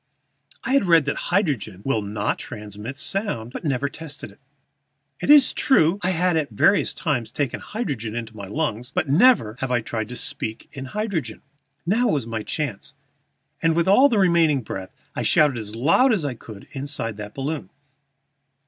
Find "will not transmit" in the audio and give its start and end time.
1.85-2.97